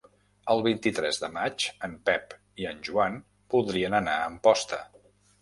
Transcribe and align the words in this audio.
El 0.51 0.61
vint-i-tres 0.67 1.19
de 1.23 1.29
maig 1.35 1.65
en 1.89 1.93
Pep 2.11 2.33
i 2.63 2.67
en 2.71 2.81
Joan 2.89 3.19
voldrien 3.57 3.99
anar 4.01 4.19
a 4.19 4.27
Amposta. 4.33 4.83